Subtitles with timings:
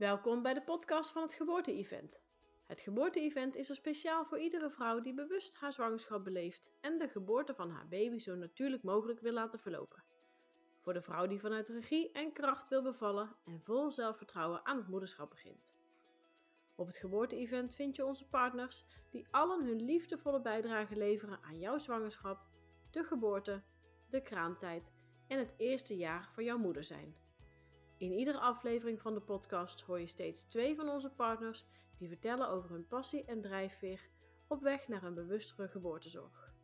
[0.00, 2.20] Welkom bij de podcast van het Geboorte-event.
[2.66, 7.08] Het Geboorte-event is er speciaal voor iedere vrouw die bewust haar zwangerschap beleeft en de
[7.08, 10.04] geboorte van haar baby zo natuurlijk mogelijk wil laten verlopen.
[10.78, 14.88] Voor de vrouw die vanuit regie en kracht wil bevallen en vol zelfvertrouwen aan het
[14.88, 15.74] moederschap begint.
[16.74, 21.78] Op het Geboorte-event vind je onze partners die allen hun liefdevolle bijdrage leveren aan jouw
[21.78, 22.46] zwangerschap,
[22.90, 23.62] de geboorte,
[24.10, 24.92] de kraamtijd
[25.26, 27.28] en het eerste jaar van jouw moeder zijn.
[28.00, 31.64] In iedere aflevering van de podcast hoor je steeds twee van onze partners
[31.98, 34.08] die vertellen over hun passie en drijfveer
[34.46, 36.54] op weg naar een bewustere geboortezorg.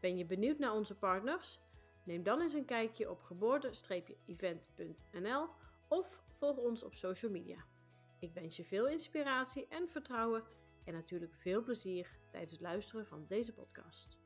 [0.00, 1.60] Ben je benieuwd naar onze partners?
[2.04, 5.48] Neem dan eens een kijkje op geboorte-event.nl
[5.88, 7.64] of volg ons op social media.
[8.18, 10.44] Ik wens je veel inspiratie en vertrouwen
[10.84, 14.21] en natuurlijk veel plezier tijdens het luisteren van deze podcast.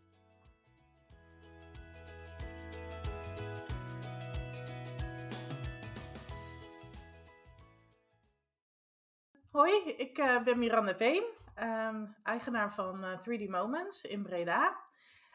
[9.57, 11.25] Hoi, ik uh, ben Miranda Peen,
[11.59, 14.81] um, eigenaar van uh, 3D Moments in Breda.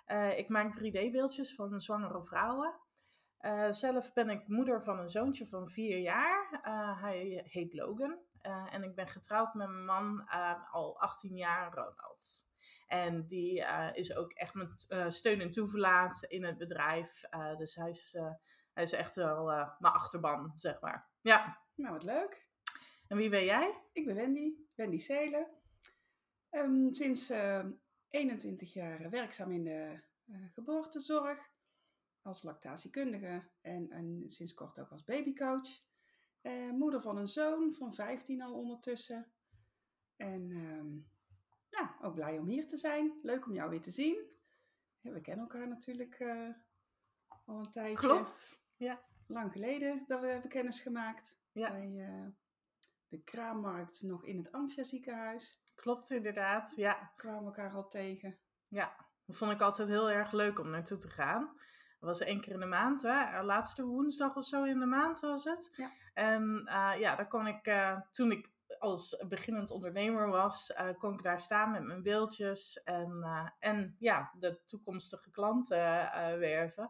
[0.07, 2.73] Uh, ik maak 3D-beeldjes van zwangere vrouwen.
[3.69, 6.59] zelf ben ik moeder van een zoontje van vier jaar.
[7.01, 8.19] hij heet Logan.
[8.71, 10.27] en ik ben getrouwd met mijn man
[10.71, 12.47] al 18 jaar, Ronald.
[12.87, 14.73] En die is ook echt mijn
[15.11, 17.21] steun en toeverlaat in het bedrijf.
[17.57, 18.17] dus hij is,
[18.73, 19.45] hij is echt wel
[19.79, 21.09] mijn achterban, zeg maar.
[21.21, 21.59] Ja.
[21.75, 22.49] Nou, wat leuk.
[23.11, 23.81] En wie ben jij?
[23.91, 25.47] Ik ben Wendy, Wendy Seelen.
[26.49, 27.65] Um, sinds uh,
[28.09, 31.49] 21 jaar werkzaam in de uh, geboortezorg
[32.21, 35.67] als lactatiekundige en, en, sinds kort ook als babycoach.
[36.41, 39.31] Uh, moeder van een zoon van 15 al ondertussen.
[40.15, 41.09] En um,
[41.69, 43.19] ja, ook blij om hier te zijn.
[43.21, 44.25] Leuk om jou weer te zien.
[44.99, 46.49] Ja, we kennen elkaar natuurlijk uh,
[47.45, 48.07] al een tijdje.
[48.07, 49.01] Klopt, ja.
[49.27, 51.39] Lang geleden dat we hebben kennis gemaakt.
[51.51, 51.71] Ja.
[51.71, 52.33] Bij,
[53.11, 55.61] de kraammarkt nog in het Amphia ziekenhuis.
[55.75, 57.11] Klopt inderdaad, ja.
[57.15, 58.37] Kwamen elkaar al tegen.
[58.67, 58.95] Ja,
[59.25, 61.41] dat vond ik altijd heel erg leuk om naartoe te gaan.
[61.99, 63.43] Dat was één keer in de maand, hè?
[63.43, 65.73] laatste woensdag of zo in de maand was het.
[65.75, 65.91] Ja.
[66.13, 68.49] En uh, ja, daar kon ik, uh, toen ik
[68.79, 73.25] als beginnend ondernemer was, uh, kon ik daar staan met mijn beeldjes en,
[73.59, 75.77] en ja, de toekomstige klanten
[76.39, 76.89] werven.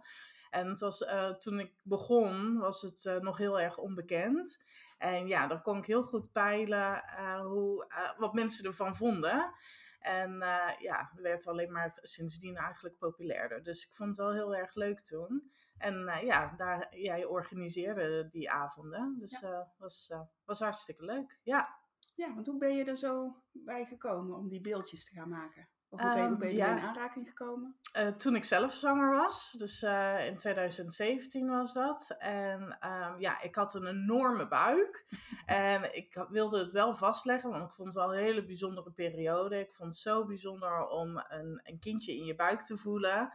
[0.49, 1.05] En het was,
[1.37, 4.63] toen ik begon, was het nog heel erg onbekend.
[5.01, 9.53] En ja, dan kon ik heel goed peilen uh, hoe, uh, wat mensen ervan vonden.
[9.99, 13.63] En uh, ja, werd alleen maar sindsdien eigenlijk populairder.
[13.63, 15.51] Dus ik vond het wel heel erg leuk toen.
[15.77, 19.15] En ja, daar, jij organiseerde die avonden.
[19.19, 19.73] Dus dat ja.
[19.77, 20.13] was,
[20.45, 21.39] was hartstikke leuk.
[21.43, 21.77] Ja.
[22.15, 25.67] ja, want hoe ben je er zo bij gekomen om die beeldjes te gaan maken?
[25.93, 26.77] Of hoe ben je, hoe ben je ja.
[26.77, 27.75] in aanraking gekomen?
[27.97, 32.15] Uh, toen ik zelf zwanger was, dus uh, in 2017 was dat.
[32.19, 35.05] En um, ja, ik had een enorme buik.
[35.45, 39.59] en ik wilde het wel vastleggen, want ik vond het wel een hele bijzondere periode.
[39.59, 43.33] Ik vond het zo bijzonder om een, een kindje in je buik te voelen.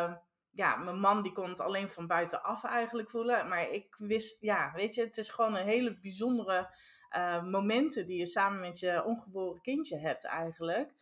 [0.00, 0.20] Um,
[0.50, 3.48] ja, mijn man die kon het alleen van buitenaf eigenlijk voelen.
[3.48, 6.74] Maar ik wist, ja, weet je, het is gewoon een hele bijzondere
[7.16, 10.94] uh, momenten die je samen met je ongeboren kindje hebt eigenlijk.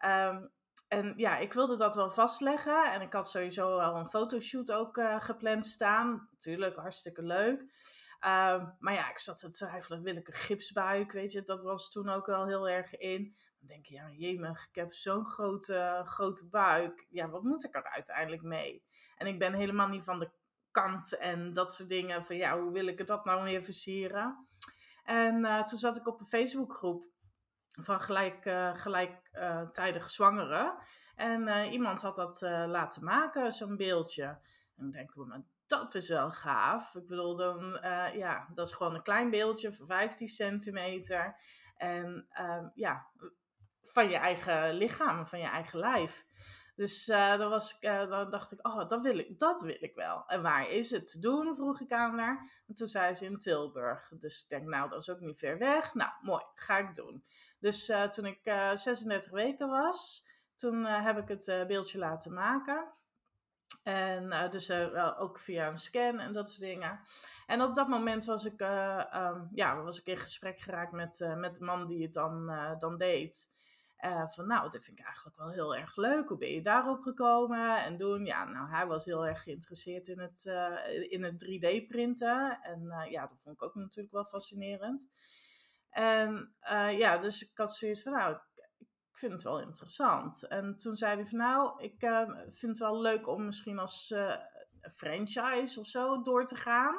[0.00, 0.52] Um,
[0.88, 2.92] en ja, ik wilde dat wel vastleggen.
[2.92, 6.28] En ik had sowieso wel een fotoshoot ook uh, gepland staan.
[6.30, 7.60] Natuurlijk, hartstikke leuk.
[7.60, 11.42] Um, maar ja, ik zat te twijfelen, wil ik een gipsbuik, weet je.
[11.42, 13.36] Dat was toen ook wel heel erg in.
[13.58, 17.06] Dan denk je, ja, jemig, ik heb zo'n grote, grote buik.
[17.10, 18.84] Ja, wat moet ik er uiteindelijk mee?
[19.16, 20.30] En ik ben helemaal niet van de
[20.70, 22.24] kant en dat soort dingen.
[22.24, 24.48] Van ja, hoe wil ik dat nou weer versieren?
[25.04, 27.04] En uh, toen zat ik op een Facebookgroep
[27.80, 30.74] van gelijk, uh, gelijktijdig zwangeren.
[31.16, 34.24] En uh, iemand had dat laten maken, zo'n beeldje.
[34.24, 34.40] En
[34.76, 36.94] dan denken we, maar dat is wel gaaf.
[36.94, 37.78] Ik bedoel, dan,
[38.14, 41.36] ja, dat is gewoon een klein beeldje van 15 centimeter.
[41.76, 43.06] En ehm, ja,
[43.82, 46.26] van je eigen lichaam, van je eigen lijf.
[46.74, 49.94] Dus uh, dan, was ik, dan dacht ik, oh, dat wil ik, dat wil ik
[49.94, 50.26] wel.
[50.26, 52.62] En waar is het te doen, vroeg ik aan haar.
[52.66, 54.12] En toen zei ze in Tilburg.
[54.18, 55.94] Dus ik denk, nou, dat is ook niet ver weg.
[55.94, 57.24] Nou, mooi, ga ik doen.
[57.64, 58.40] Dus uh, toen ik
[58.74, 60.26] 36 weken was,
[60.56, 62.92] toen heb ik het beeldje laten maken.
[63.82, 64.70] En dus
[65.18, 67.00] ook via een scan en dat soort dingen.
[67.46, 71.54] En op dat moment was ik, um, ja, was ik in gesprek geraakt met, met
[71.54, 73.52] de man die het dan, dan deed.
[74.28, 76.28] Van nou, dat vind ik eigenlijk wel heel erg leuk.
[76.28, 77.84] Hoe ben je daarop gekomen?
[77.84, 80.44] En doen, ja, nou, hij was heel erg geïnteresseerd in het,
[81.08, 82.58] in het 3D-printen.
[82.62, 85.08] En ja, dat vond ik ook natuurlijk wel fascinerend.
[85.94, 86.54] En
[86.96, 88.36] ja, dus ik had zoiets van, nou,
[88.78, 90.46] ik vind het wel interessant.
[90.48, 91.98] En toen zei hij van, nou, ik
[92.48, 94.14] vind het wel leuk om misschien als
[94.92, 96.96] franchise of zo door te gaan.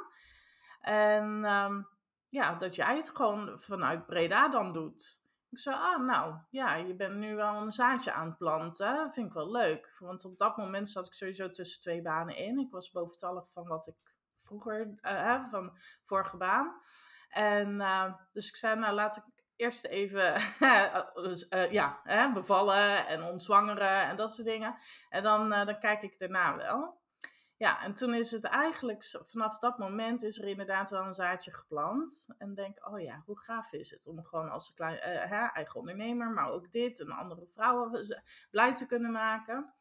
[0.82, 1.46] En...
[1.46, 1.94] Um,
[2.36, 5.24] ja, dat jij het gewoon vanuit Breda dan doet.
[5.50, 9.12] Ik zei, ah, nou, ja, je bent nu wel een zaadje aan het planten.
[9.12, 9.96] Vind ik wel leuk.
[10.00, 12.60] Want op dat moment zat ik sowieso tussen twee banen in.
[12.60, 16.74] Ik was boventallig van wat ik vroeger, uh, van vorige baan.
[17.36, 19.24] En uh, dus ik zei, nou, laat ik
[19.56, 24.76] eerst even uh, ja, bevallen en ontzwangeren en dat soort dingen.
[25.10, 27.04] En dan, dan kijk ik daarna wel.
[27.58, 31.54] Ja, en toen is het eigenlijk, vanaf dat moment is er inderdaad wel een zaadje
[31.54, 32.28] geplant.
[32.38, 35.80] En denk, oh ja, hoe gaaf is het om gewoon als een klein, uh, eigen
[35.80, 39.74] ondernemer, maar ook dit en andere vrouwen blij te kunnen maken.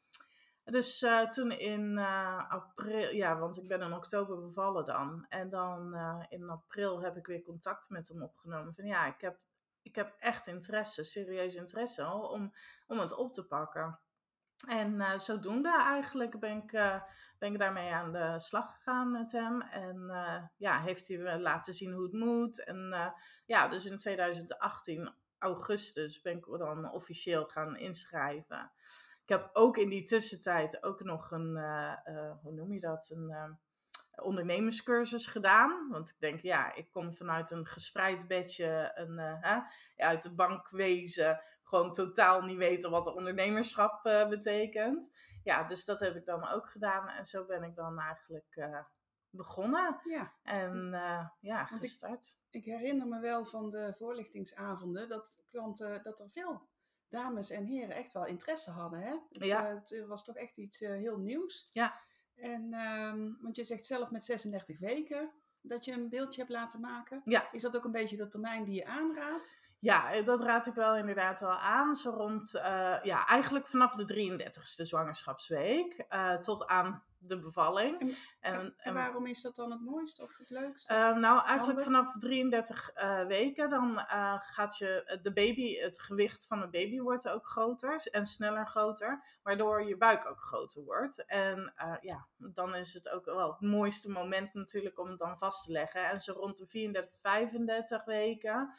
[0.64, 5.26] Dus uh, toen in uh, april, ja, want ik ben in oktober bevallen dan.
[5.28, 5.96] En dan
[6.28, 8.74] in april heb ik weer contact met hem opgenomen.
[8.74, 9.38] Van ja, ik heb,
[9.82, 12.54] ik heb echt interesse, serieus interesse om,
[12.86, 13.98] om het op te pakken.
[14.68, 16.70] En zodoende eigenlijk ben ik,
[17.38, 19.60] ben ik daarmee aan de slag gegaan met hem.
[19.60, 20.10] En
[20.56, 22.64] ja, heeft hij me laten zien hoe het moet.
[22.64, 23.12] En
[23.46, 28.72] ja, dus in 2018, augustus, ben ik dan officieel gaan inschrijven.
[29.26, 31.56] Ik heb ook in die tussentijd ook nog een,
[32.42, 33.58] hoe noem je dat, een
[34.22, 35.88] ondernemerscursus gedaan.
[35.90, 39.20] Want ik denk, ja, ik kom vanuit een gespreid bedje, een,
[39.96, 41.40] uit de bankwezen
[41.74, 45.12] gewoon totaal niet weten wat ondernemerschap uh, betekent.
[45.42, 47.08] Ja, dus dat heb ik dan ook gedaan.
[47.08, 48.80] En zo ben ik dan eigenlijk uh,
[49.30, 50.00] begonnen.
[50.04, 50.34] Ja.
[50.42, 52.38] En uh, ja, gestart.
[52.50, 56.68] Ik, ik, herinner me wel van de voorlichtingsavonden dat klanten, dat er veel
[57.14, 59.00] dames en heren echt wel interesse hadden.
[59.00, 59.16] Hè?
[59.30, 59.66] Het, ja.
[59.66, 61.70] het was toch echt iets heel nieuws.
[61.72, 62.00] Ja.
[62.34, 65.30] En, um, want je zegt zelf met 36 weken
[65.60, 67.22] dat je een beeldje hebt laten maken.
[67.24, 67.52] Ja.
[67.52, 69.58] Is dat ook een beetje de termijn die je aanraadt?
[69.78, 71.94] Ja, eh, dat raad ik wel inderdaad wel aan.
[71.94, 72.62] Zo rond, uh,
[73.02, 78.00] ja, eigenlijk vanaf de 33ste zwangerschapsweek uh, tot aan de bevalling.
[78.00, 78.16] En,
[78.54, 80.94] en, en, waarom is dat dan het mooiste of het leukste?
[80.94, 82.90] Uh, nou, eigenlijk vanaf 33
[83.26, 83.98] weken dan
[84.38, 89.24] gaat je, de baby, het gewicht van de baby wordt ook groter en sneller groter,
[89.42, 91.24] waardoor je buik ook groter wordt.
[91.26, 95.64] En ja, dan is het ook wel het mooiste moment natuurlijk om het dan vast
[95.64, 96.10] te leggen.
[96.10, 98.70] En zo rond de 34, 35 weken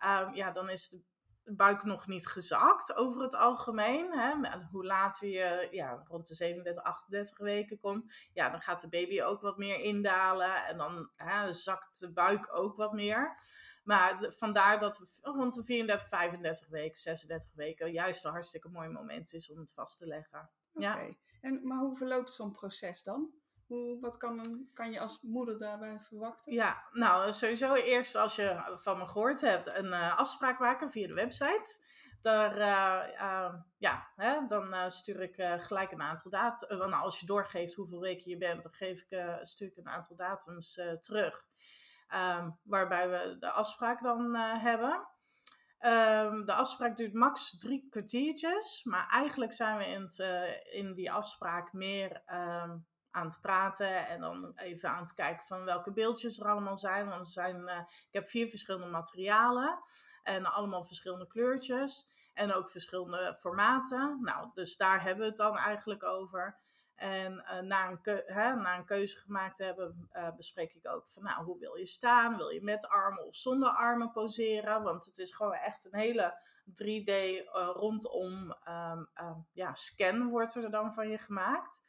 [0.00, 1.02] um, ja, dan is de
[1.44, 4.12] buik nog niet gezakt over het algemeen.
[4.12, 4.34] Hè?
[4.70, 9.22] Hoe later je ja, rond de 37, 38 weken komt, ja, dan gaat de baby
[9.22, 13.36] ook wat meer indalen en dan hè, zakt de buik ook wat meer.
[13.84, 19.32] Maar vandaar dat rond de 34, 35 weken, 36 weken juist een hartstikke mooi moment
[19.32, 20.50] is om het vast te leggen.
[20.72, 21.14] Oké, ja.
[21.40, 23.39] en maar hoe verloopt zo'n proces dan?
[23.70, 26.52] Hoe, wat kan, kan je als moeder daarbij verwachten?
[26.52, 31.06] Ja, nou sowieso eerst als je van me gehoord hebt een uh, afspraak maken via
[31.06, 31.80] de website.
[32.22, 36.76] Daar, uh, uh, ja, hè, dan stuur ik gelijk een aantal data.
[36.76, 40.16] nou, als je doorgeeft hoeveel weken je bent, dan geef ik, stuur ik een aantal
[40.16, 41.44] datums terug.
[42.14, 45.08] Um, waarbij we de afspraak dan hebben.
[45.80, 48.84] Um, de afspraak duurt max drie kwartiertjes.
[48.84, 50.10] Maar eigenlijk zijn we in,
[50.72, 52.22] in die afspraak meer
[53.10, 57.08] aan het praten en dan even aan het kijken van welke beeldjes er allemaal zijn.
[57.08, 59.78] Want er zijn, uh, ik heb vier verschillende materialen
[60.22, 64.18] en allemaal verschillende kleurtjes en ook verschillende formaten.
[64.22, 66.58] Nou, dus daar hebben we het dan eigenlijk over.
[66.94, 71.08] En uh, na, een hè, na een keuze gemaakt te hebben, uh, bespreek ik ook
[71.08, 72.36] van, nou, hoe wil je staan?
[72.36, 74.82] Wil je met armen of zonder armen poseren?
[74.82, 76.38] Want het is gewoon echt een hele
[76.70, 77.12] 3D
[77.52, 81.82] rondom um, um, ja, scan wordt er dan van je gemaakt.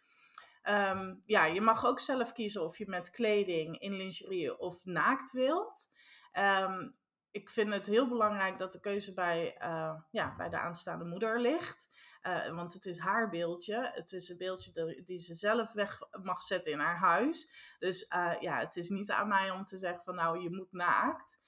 [0.70, 5.32] Um, ja, je mag ook zelf kiezen of je met kleding, in lingerie of naakt
[5.32, 5.92] wilt.
[6.40, 7.00] Um,
[7.32, 11.40] ik vind het heel belangrijk dat de keuze bij, uh, ja, bij de aanstaande moeder
[11.40, 11.90] ligt.
[12.22, 13.92] Uh, want het is haar beeldje.
[13.94, 17.52] Het is een beeldje die ze zelf weg mag zetten in haar huis.
[17.80, 20.72] Dus uh, ja, het is niet aan mij om te zeggen van nou, je moet
[20.72, 21.41] naakt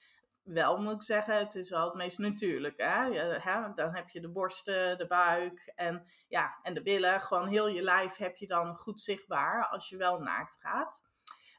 [0.44, 2.80] wel moet ik zeggen, het is wel het meest natuurlijk.
[2.80, 3.12] Hè?
[3.40, 3.74] hè?
[3.74, 7.20] Dan heb je de borsten, de buik en, ja, en de billen.
[7.20, 11.12] Gewoon heel je lijf heb je dan goed zichtbaar als je wel naakt gaat.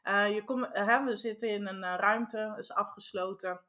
[0.04, 3.62] Uh, je kom, hè, we zitten in een uh, ruimte, is afgesloten.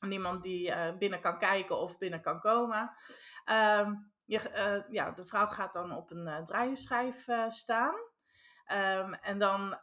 [0.00, 2.90] Niemand die binnen kan kijken of binnen kan komen.
[3.50, 7.94] Um, je, ja, de vrouw gaat dan op een draaienschijf staan.
[8.72, 9.78] Um, en dan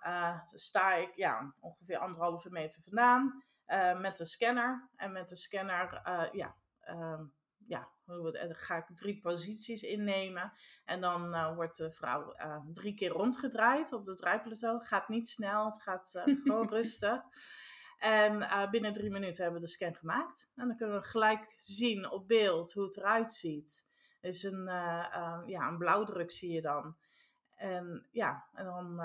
[0.45, 3.43] sta ik ja, ongeveer anderhalve meter vandaan.
[3.73, 4.89] Uh, met een scanner.
[4.95, 6.55] En met de scanner, uh, ja,
[6.89, 7.19] uh,
[7.67, 7.89] ja,
[8.47, 10.53] ga ik drie posities innemen.
[10.85, 12.35] En dan uh, wordt de vrouw
[12.73, 14.85] drie keer rondgedraaid op de draaiplateau.
[14.85, 16.11] Gaat niet snel, het gaat
[16.43, 17.21] gewoon rustig.
[17.97, 20.51] En binnen drie minuten hebben we de scan gemaakt.
[20.55, 23.89] En dan kunnen we gelijk zien op beeld hoe het eruit ziet.
[24.21, 24.65] is een,
[25.45, 26.97] ja, een blauwdruk zie je dan.
[27.55, 29.01] En ja, en dan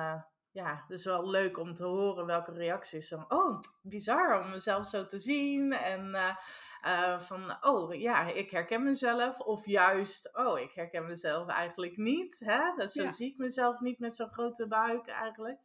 [0.50, 3.08] ja, dus wel leuk om te horen welke reacties.
[3.08, 5.72] Zo, oh, bizar om mezelf zo te zien.
[5.72, 6.36] En eh,
[6.80, 9.40] eh, van, oh ja, ik herken mezelf.
[9.40, 12.38] Of juist, oh, ik herken mezelf eigenlijk niet.
[12.44, 12.74] Hè?
[12.76, 13.10] Dus zo Ja.
[13.10, 15.60] zie ik mezelf niet met zo'n grote buik eigenlijk.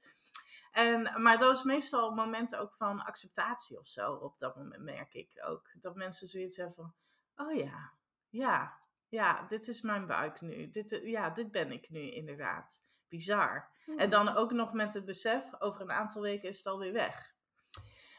[0.72, 4.14] En, maar dat is meestal momenten ook van acceptatie of zo.
[4.14, 5.70] Op dat moment merk ik ook.
[5.82, 6.94] Dat mensen zoiets hebben van,
[7.36, 7.92] oh ja,
[8.30, 8.78] ja,
[9.10, 10.70] ja, dit is mijn buik nu.
[10.70, 12.84] Dit, eh, ja, dit ben ik nu inderdaad.
[13.08, 13.72] Bizar.
[13.98, 17.34] En dan ook nog met het besef, over een aantal weken is het alweer weg.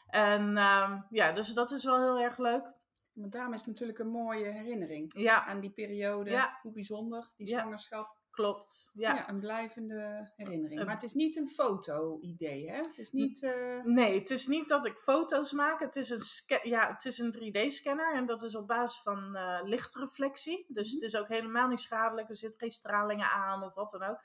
[0.07, 2.73] En ehm, ja, dus dat is wel heel erg leuk.
[3.13, 6.31] Maar daarom is het natuurlijk een mooie herinnering Ja, aan die periode.
[6.31, 6.59] Ja.
[6.63, 8.17] Hoe bijzonder, die zwangerschap.
[8.35, 8.91] Klopt.
[8.95, 9.15] Ja.
[9.15, 9.29] Ja.
[9.29, 10.85] een blijvende herinnering.
[10.85, 12.77] Maar het is niet een foto-idee, hè?
[12.77, 13.43] Het is niet...
[13.43, 15.81] eh, Nee, het is niet dat ik foto's maak.
[15.81, 19.61] Het is een, ja, het is een 3D-scanner en dat is op basis van eh,
[19.63, 20.65] lichtreflectie.
[20.69, 20.95] Dus Mhm.
[20.95, 22.29] het is ook helemaal niet schadelijk.
[22.29, 24.21] Er zitten geen stralingen aan of wat dan ook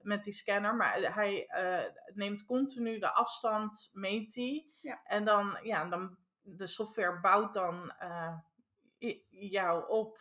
[0.00, 0.74] met die scanner.
[0.76, 4.66] Maar hij eh, neemt continu de afstand, meet hij.
[4.80, 5.00] Ja.
[5.04, 7.92] En dan, ja, dan, de software bouwt dan
[9.30, 10.18] jou op.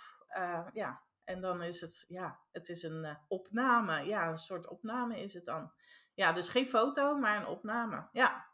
[0.73, 1.01] ja.
[1.23, 4.05] En dan is het, ja, het is een eh, opname.
[4.05, 5.71] Ja, een soort opname is het dan.
[6.13, 8.07] Ja, dus geen foto, maar een opname.
[8.11, 8.51] Ja.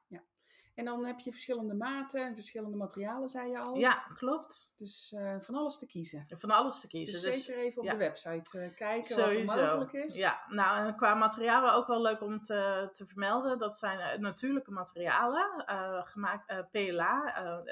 [0.80, 3.76] En dan heb je verschillende maten en verschillende materialen, zei je al.
[3.76, 4.74] Ja, klopt.
[4.76, 6.26] Dus eh, van alles te kiezen.
[6.30, 7.22] Van alles te kiezen.
[7.22, 7.92] Dus, Dus, zeker even op ja.
[7.92, 10.16] de website eh, kijken wat er mogelijk is.
[10.16, 13.58] Ja, nou en qua materialen ook wel leuk om te, te vermelden.
[13.58, 15.66] Dat zijn natuurlijke materialen.
[16.06, 17.64] gemaakt PLA.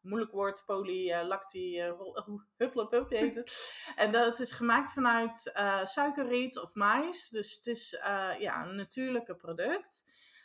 [0.00, 1.92] Eh, eh, moeilijk woord, polylacti, uh,
[2.56, 3.74] hupplepup heet het.
[3.96, 7.28] en dat is gemaakt vanuit eh, suikerriet of mais.
[7.28, 10.04] Dus het is eh, ja, een natuurlijke product.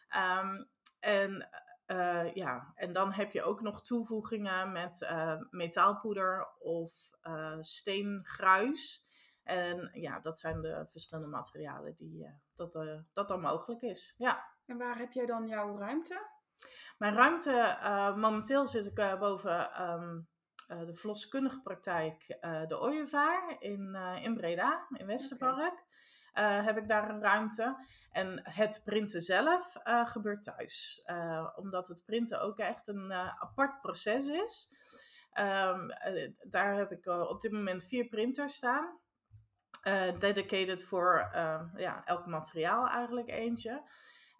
[0.09, 0.63] Ehm,
[0.99, 1.49] en
[1.85, 9.07] eh, ja, en dan heb je ook nog toevoegingen met eh, metaalpoeder of eh, steengruis.
[9.43, 14.15] En ja, dat zijn de verschillende materialen die eh, dat, eh, dat dan mogelijk is.
[14.17, 14.53] Ja.
[14.65, 16.27] En waar heb jij dan jouw ruimte?
[16.97, 20.19] Mijn ruimte, eh, momenteel zit ik eh, boven ehm,
[20.67, 25.83] eh, de verloskundige praktijk de Ooievaar in, in Breda, in Westerpark.
[26.33, 27.85] Heb ik daar een ruimte.
[28.11, 31.03] En het printen zelf gebeurt thuis.
[31.55, 34.75] Omdat het printen ook echt een apart proces is.
[35.31, 38.99] Ehm, eh, daar heb ik op dit moment vier printers staan.
[40.19, 41.29] Dedicated voor
[41.75, 43.83] ja, elk materiaal eigenlijk eentje.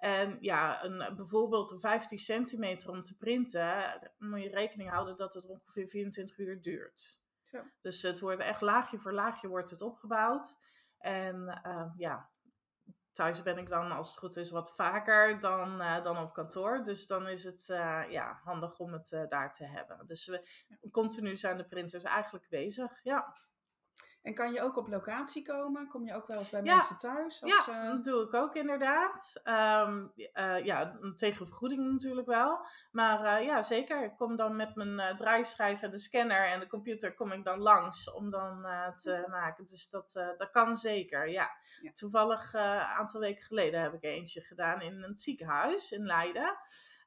[0.05, 5.33] En ja, een, bijvoorbeeld een 15 centimeter om te printen, moet je rekening houden dat
[5.33, 7.21] het ongeveer 24 uur duurt.
[7.43, 7.63] Zo.
[7.81, 10.57] Dus het wordt echt laagje voor laagje wordt het opgebouwd.
[10.97, 12.29] En eh, ja,
[13.11, 16.83] thuis ben ik dan als het goed is wat vaker dan, eh, dan op kantoor.
[16.83, 20.05] Dus dan is het eh, ja, handig om het eh, daar te hebben.
[20.05, 20.49] Dus we,
[20.91, 22.99] continu zijn de printers eigenlijk bezig.
[23.03, 23.35] Ja,
[24.25, 25.87] En kan je ook op locatie komen?
[25.87, 26.75] Kom je ook wel eens bij Ja.
[26.75, 27.43] mensen thuis?
[27.43, 29.41] Als, ja eh, dat doe ik ook inderdaad.
[29.43, 32.65] Ehm, eh, ja, tegen vergoeding natuurlijk wel.
[32.91, 34.03] Maar eh, ja, zeker.
[34.03, 37.59] Ik kom dan met mijn draaischijf en de scanner en de computer kom ik dan
[37.59, 38.61] langs om dan
[38.95, 39.65] te maken.
[39.65, 41.49] Dus dat, dat kan zeker, ja.
[41.81, 41.91] Ja.
[41.91, 46.57] Toevallig een aantal weken geleden heb ik eentje gedaan in een ziekenhuis in Leiden.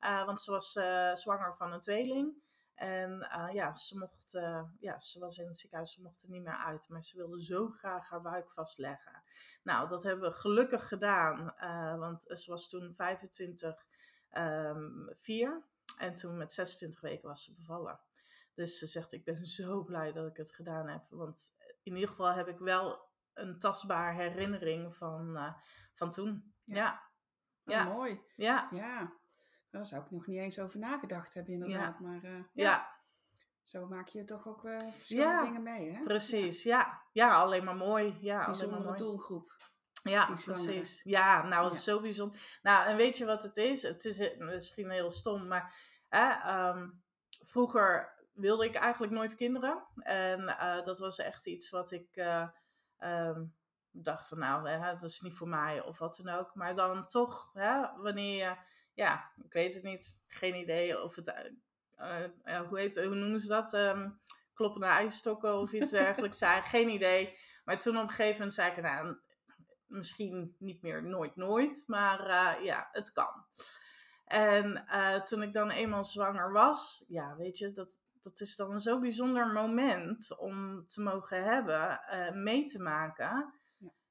[0.00, 0.72] Want ze was
[1.20, 2.46] zwanger van een tweeling.
[2.78, 6.30] En eh, ja, ze mocht, eh, ja, ze was in het ziekenhuis, ze mocht er
[6.30, 6.88] niet meer uit.
[6.88, 9.22] Maar ze wilde zo graag haar buik vastleggen.
[9.62, 11.54] Nou, dat hebben we gelukkig gedaan.
[11.56, 13.86] eh, want ze was toen 25,
[14.28, 15.62] ehm 4.
[15.98, 18.00] En toen met 26 weken was ze bevallen.
[18.54, 21.04] Dus ze zegt, ik ben zo blij dat ik het gedaan heb.
[21.08, 25.54] Want in ieder geval heb ik wel een tastbare herinnering van,
[25.94, 26.54] van toen.
[26.64, 27.06] Ja.
[27.62, 27.84] Ja, ja.
[27.84, 28.20] mooi.
[28.36, 29.17] ja, Ja,
[29.70, 32.00] daar zou ik nog niet eens over nagedacht hebben inderdaad.
[32.00, 32.42] Maar eh, ja.
[32.52, 32.96] ja,
[33.62, 36.02] zo maak je toch ook eh, verschillende Ja, dingen mee, hè?
[36.02, 36.62] precies.
[36.62, 37.02] Ja.
[37.12, 38.16] ja, alleen maar mooi.
[38.20, 38.96] Ja, Bijzondere mooi.
[38.96, 39.56] doelgroep.
[40.02, 41.02] Ja, precies.
[41.02, 42.58] Ja, nou, zo bijzonder.
[42.62, 43.82] Nou, en weet je wat het is?
[43.82, 45.74] Het is eh, misschien heel stom, maar
[46.08, 46.88] hè, ehm,
[47.28, 49.86] vroeger wilde ik eigenlijk nooit kinderen.
[49.96, 50.46] En
[50.84, 52.48] dat was echt iets wat ik eh,
[52.98, 53.44] ehm,
[53.90, 56.54] dacht van, nou, hè, dat is niet voor mij of wat dan ook.
[56.54, 58.56] Maar dan toch, hè, wanneer je,
[58.98, 61.28] ja, ik weet het niet, geen idee of het,
[61.96, 63.74] eh, eh, hoe, heet, hoe noemen ze dat?
[63.74, 64.10] Ehm,
[64.54, 67.38] kloppende ijsstokken of iets dergelijks zijn, geen idee.
[67.64, 69.16] Maar toen op een gegeven moment zei ik, nou,
[69.86, 73.44] misschien niet meer nooit nooit, maar eh, ja, het kan.
[74.24, 74.84] En
[75.24, 79.00] toen ik dan eenmaal zwanger was, ja, weet je, dat, dat is dan een zo
[79.00, 82.00] bijzonder moment om te mogen hebben,
[82.42, 83.57] mee te maken.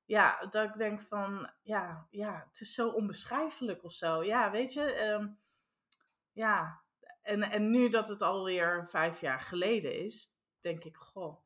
[0.08, 0.46] Ja.
[0.50, 4.24] Dat ik denk van, ja, ja, het is zo onbeschrijfelijk of zo.
[4.24, 5.28] Ja, weet je, ehm,
[6.32, 6.82] ja.
[7.22, 11.38] En, en nu dat het alweer vijf jaar geleden is, denk ik, goh,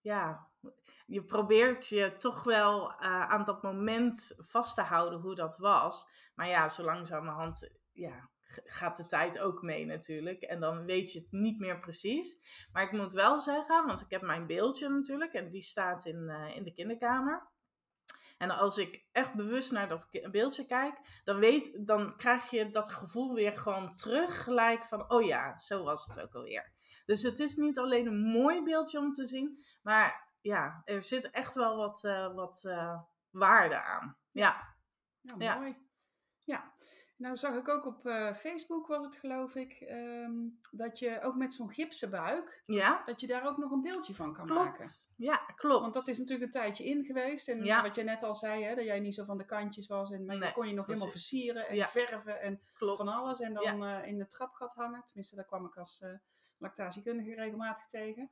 [0.00, 0.48] ja,
[1.06, 6.08] je probeert je toch wel eh, aan dat moment vast te houden hoe dat was.
[6.34, 8.30] Maar ja, zo langzamerhand ja,
[8.64, 10.42] gaat de tijd ook mee natuurlijk.
[10.42, 12.38] En dan weet je het niet meer precies.
[12.72, 15.32] Maar ik moet wel zeggen, want ik heb mijn beeldje natuurlijk.
[15.32, 17.48] En die staat in, eh, in de kinderkamer.
[18.36, 22.92] En als ik echt bewust naar dat beeldje kijk, dan, weet, dan krijg je dat
[22.92, 26.72] gevoel weer gewoon terug gelijk van, oh ja, zo was het ook alweer.
[27.04, 31.30] Dus het is niet alleen een mooi beeldje om te zien, maar ja, er zit
[31.30, 33.00] echt wel wat, eh, wat eh,
[33.30, 34.18] waarde aan.
[34.30, 34.74] Ja,
[35.20, 35.58] Ja, Ja.
[35.58, 35.76] mooi.
[36.44, 36.74] Ja,
[37.16, 40.32] nou zag ik ook op eh, Facebook, was het geloof ik, ehm,
[40.70, 44.14] dat je ook met zo'n gipsen buik, ja dat je daar ook nog een beeldje
[44.14, 44.86] van kan maken.
[45.16, 45.80] Ja, klopt.
[45.82, 47.48] Want dat is natuurlijk een tijdje in geweest.
[47.48, 47.82] En Ja.
[47.82, 50.10] wat jij net al zei, hè, dat jij niet zo van de kantjes was.
[50.10, 51.88] En, maar Nee, je kon je nog helemaal versieren en Ja.
[51.88, 52.96] verven en klopt.
[52.96, 53.40] van alles.
[53.40, 55.02] En dan eh, in de trapgat hangen.
[55.04, 56.10] Tenminste, daar kwam ik als eh,
[56.58, 58.30] lactatiekundige regelmatig tegen.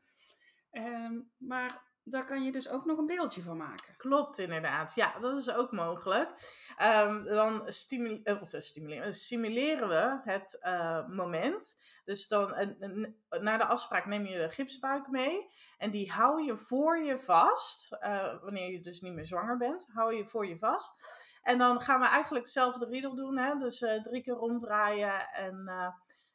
[0.70, 3.96] Ehm, maar daar kan je dus ook nog een beeldje van maken.
[3.96, 4.94] Klopt, inderdaad.
[4.94, 6.30] Ja, dat is ook mogelijk.
[6.76, 11.82] Ehm, dan stimule- eh, of, eh, stimuleren, simuleren we het eh, moment.
[12.04, 15.50] Dus dan en- en- na de afspraak neem je de gipsbuik mee.
[15.78, 17.92] En die hou je voor je vast.
[17.92, 20.94] eh, wanneer je dus niet meer zwanger bent, hou je voor je vast.
[21.42, 23.38] En dan gaan we eigenlijk zelf de riedel doen.
[23.38, 23.54] Hè?
[23.58, 25.28] Dus eh, drie keer ronddraaien.
[25.32, 25.68] En,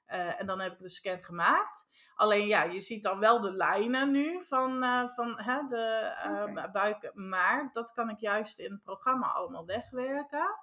[0.09, 1.87] eh, en dan heb ik de scan gemaakt.
[2.15, 5.85] Alleen ja, je ziet dan wel de lijnen nu van, eh, van hè, de
[6.23, 7.11] eh, buik.
[7.13, 10.55] Maar dat kan ik juist in het programma allemaal wegwerken.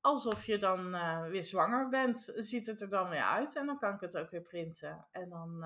[0.00, 0.90] Alsof je dan
[1.30, 3.56] weer zwanger bent, ziet het er dan weer uit.
[3.56, 5.06] En dan kan ik het ook weer printen.
[5.10, 5.64] En dan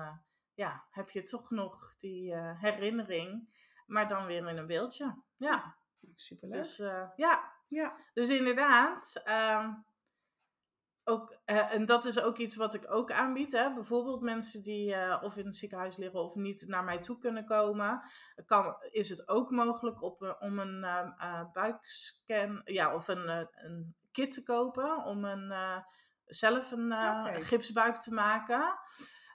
[0.53, 5.21] ja, heb je toch nog die herinnering, maar dan weer in een beeldje.
[5.37, 5.77] Ja,
[6.15, 6.61] Superleuk.
[6.61, 6.77] dus
[7.15, 9.73] ja, ja, dus inderdaad, ehm,
[11.03, 13.51] ook, eh, en dat is ook iets wat ik ook aanbied.
[13.51, 13.73] Hè?
[13.73, 17.45] Bijvoorbeeld mensen die eh, of in het ziekenhuis liggen of niet naar mij toe kunnen
[17.45, 18.01] komen.
[18.45, 23.95] Kan, is het ook mogelijk op, om een eh, eh, buikscan ja, of een, een
[24.11, 25.53] kit te kopen om een,
[26.25, 26.93] zelf een
[27.43, 28.79] gipsbuik te maken.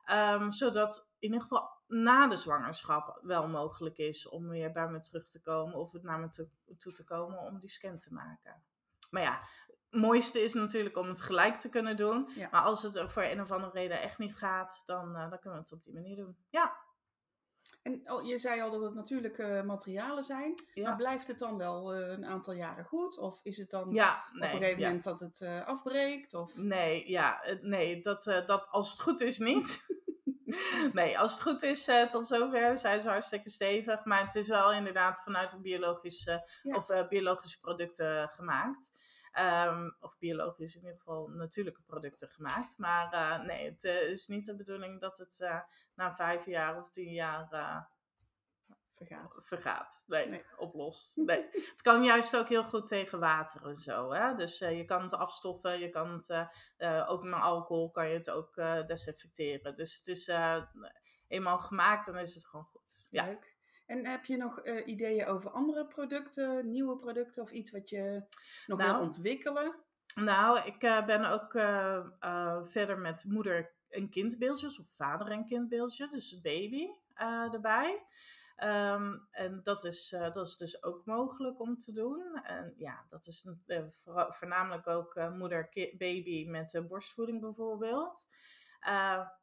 [0.04, 5.00] Ehm, zodat in ieder geval na de zwangerschap wel mogelijk is om weer bij me
[5.00, 8.12] terug te komen of het naar me toe, toe te komen om die scan te
[8.12, 8.62] maken.
[9.11, 9.40] Maar ja,
[9.90, 12.29] mooiste is natuurlijk om het gelijk te kunnen doen.
[12.35, 12.48] Ja.
[12.51, 15.59] Maar als het voor een of andere reden echt niet gaat, dan, eh, dan kunnen
[15.59, 16.37] we het op die manier doen.
[16.51, 16.77] Ja,
[17.83, 20.55] En oh, je zei al dat het natuurlijke materialen zijn.
[20.74, 20.88] ja.
[20.88, 23.18] Maar blijft het dan wel eh, een aantal jaren goed?
[23.18, 26.35] Of is het dan ja op een gegeven moment dat het eh, afbreekt?
[26.35, 26.57] Of...
[26.57, 29.85] Nee, ja, nee, dat, dat als het goed is niet.
[30.92, 34.05] nee, als het goed is tot zover zijn ze hartstikke stevig.
[34.05, 36.77] Maar het is wel inderdaad vanuit een biologisch, eh, Ja.
[36.77, 38.92] of, biologische producten gemaakt.
[39.38, 42.79] Ehm, of biologisch in ieder geval natuurlijke producten gemaakt.
[42.79, 45.61] Maar eh, nee, het eh, is niet de bedoeling dat het eh,
[45.94, 47.48] na vijf jaar of tien jaar
[48.94, 49.40] Vergaat.
[49.42, 50.05] vergaat.
[50.07, 50.44] Nee, Nee.
[50.57, 51.16] oplost.
[51.16, 51.48] Nee.
[51.72, 54.12] het kan juist ook heel goed tegen water en zo.
[54.12, 54.35] Hè?
[54.35, 56.48] Dus je kan het afstoffen, je kan het
[57.09, 58.55] ook met alcohol kan je het ook
[58.87, 59.74] desinfecteren.
[59.74, 60.31] Dus het is
[61.29, 63.07] eenmaal gemaakt, dan is het gewoon goed.
[63.11, 63.24] Ja.
[63.24, 63.58] Leuk.
[63.88, 68.22] En heb je nog eh, ideeën over andere producten, nieuwe producten of iets wat je
[68.66, 69.74] nog Nou, wil ontwikkelen?
[70.14, 76.09] Nou, ik eh, ben ook eh, verder met moeder- en kindbeeldjes, of vader- en kindbeeldje,
[76.09, 76.87] dus baby
[77.53, 78.07] erbij.
[78.57, 82.40] Ehm, en dat is, dat is dus ook mogelijk om te doen.
[82.42, 83.48] En ja, dat is
[84.29, 88.29] voornamelijk ook moeder-baby met borstvoeding bijvoorbeeld.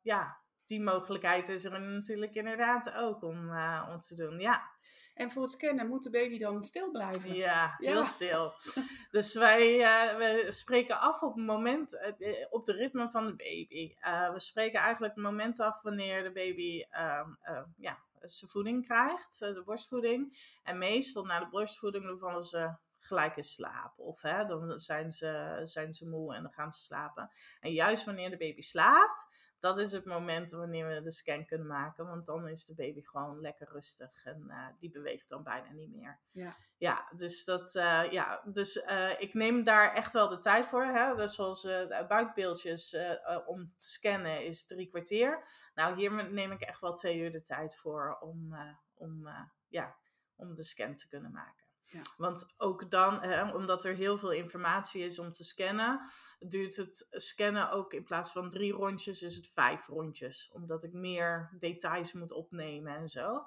[0.02, 3.50] Ja, die mogelijkheid is er natuurlijk inderdaad ook om,
[3.90, 4.40] om te doen.
[4.40, 4.70] Ja,
[5.14, 7.36] En voor het scannen moet de baby dan stil blijven?
[7.36, 7.92] ja, Ja.
[7.92, 8.54] heel stil.
[9.12, 13.36] Dus wij, eh, we spreken af op het moment, eh, op de ritme van de
[13.36, 13.94] baby.
[14.34, 19.40] We spreken eigenlijk het moment af wanneer de baby ehm, eh, ja, zijn voeding krijgt,
[19.40, 20.38] de borstvoeding.
[20.64, 24.00] En meestal na de borstvoeding dan vallen ze gelijk in slaap.
[24.00, 27.30] Of hè, dan zijn ze, zijn ze moe en dan gaan ze slapen.
[27.60, 29.28] En juist wanneer de baby slaapt,
[29.66, 32.06] dat is het moment wanneer we de scan kunnen maken.
[32.06, 35.92] Want dan is de baby gewoon lekker rustig en eh, die beweegt dan bijna niet
[35.92, 36.20] meer.
[36.32, 36.56] Ja.
[36.78, 40.86] Ja, dus, dat, eh, ja, dus eh, ik neem daar echt wel de tijd voor.
[40.86, 41.16] Hè?
[41.16, 41.68] Dus zoals
[42.08, 42.98] buikbeeldjes
[43.46, 45.48] om te scannen is drie kwartier.
[45.76, 48.56] Nou, hier neem ik echt wel twee uur de tijd voor om,
[48.94, 49.30] om,
[49.68, 49.96] ja,
[50.36, 51.65] om de scan te kunnen maken.
[51.86, 52.02] Ja.
[52.18, 57.08] Want ook dan, hè, omdat er heel veel informatie is om te scannen, duurt het
[57.12, 60.50] scannen ook in plaats van drie rondjes, is het vijf rondjes.
[60.54, 63.46] Omdat ik meer details moet opnemen en zo.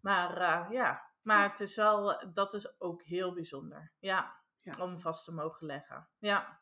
[0.00, 3.92] Maar eh, ja, maar het is wel, dat is ook heel bijzonder.
[3.98, 4.72] Ja, Ja.
[4.84, 6.08] om vast te mogen leggen.
[6.18, 6.60] Ja,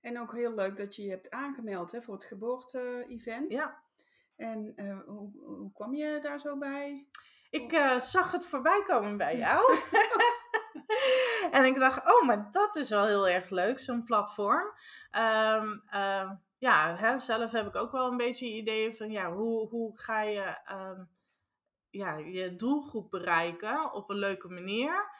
[0.00, 3.52] En ook heel leuk dat je je hebt aangemeld hè, voor het geboorte-event.
[3.52, 3.84] ja.
[4.36, 7.08] En eh, hoe, hoe kwam je daar zo bij?
[7.50, 9.74] Ik eh, zag het voorbij komen bij jou.
[11.56, 14.72] en ik dacht, oh, maar dat is wel heel erg leuk, zo'n platform.
[15.10, 19.68] Ehm, ehm, ja, hè, zelf heb ik ook wel een beetje ideeën van, ja, hoe,
[19.68, 21.04] hoe ga je ehm,
[21.90, 25.14] ja, je doelgroep bereiken op een leuke manier.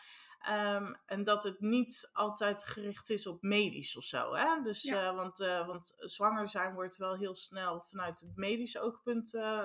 [1.07, 4.35] En dat het niet altijd gericht is op medisch of zo.
[4.35, 4.61] Hè?
[4.63, 5.09] Dus, Ja.
[5.09, 9.65] eh, want, eh, want zwanger zijn wordt wel heel snel vanuit het medische oogpunt eh,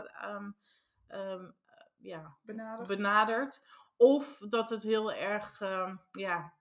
[1.97, 2.87] ja, Benaderd.
[2.87, 3.65] benaderd.
[4.01, 6.53] Of dat het heel erg, ehm, ja,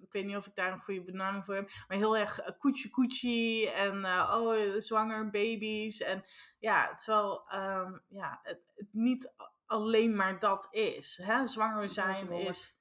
[0.00, 2.58] ik weet niet of ik daar een goede benaming voor heb, maar heel erg eh,
[2.58, 6.00] koetje koetje en eh, oh, zwanger, baby's.
[6.00, 6.24] En
[6.58, 9.34] ja, terwijl ehm, ja, het, het niet
[9.66, 11.20] alleen maar dat is.
[11.22, 11.46] Hè?
[11.46, 12.78] Zwanger zijn is.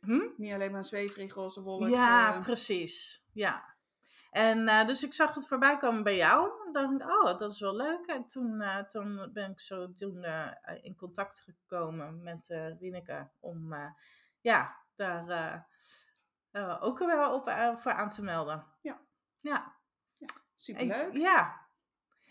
[0.00, 0.28] Hm?
[0.36, 1.88] Niet alleen maar zweverig, roze wolk.
[1.88, 3.26] Ja, eh, precies.
[3.32, 3.71] Ja.
[4.32, 6.66] En eh, dus ik zag het voorbij komen bij jou.
[6.66, 8.06] En dacht ik, oh, dat is wel leuk.
[8.06, 10.50] En toen, eh, toen ben ik zo toen, eh,
[10.82, 12.46] in contact gekomen met
[12.78, 13.74] Rieneke om
[14.40, 15.68] ja, daar
[16.80, 18.66] ook wel op, voor aan te melden.
[18.80, 19.00] Ja.
[19.40, 19.76] Ja.
[20.56, 21.12] Superleuk.
[21.12, 21.60] En- ja.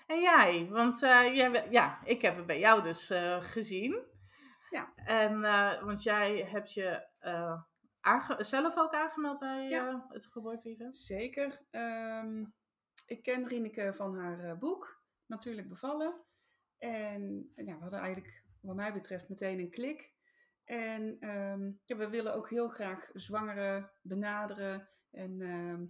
[0.08, 0.68] En jij?
[0.70, 4.06] Want jij, ja, ik heb het bij jou dus gezien.
[4.70, 4.94] Ja.
[4.96, 5.42] En,
[5.86, 7.08] want jij hebt je
[8.02, 9.88] aange- zelf ook aangemeld bij Ja.
[9.90, 10.96] eh, het geboorte-event?
[10.96, 11.62] Zeker.
[11.70, 12.46] Ehm,
[13.06, 16.22] ik ken Rieneke van haar eh, boek, Natuurlijk Bevallen.
[16.78, 20.14] En ja, we hadden eigenlijk, wat mij betreft, meteen een klik.
[20.64, 25.86] En ehm, ja, we willen ook heel graag zwangeren benaderen en ehm,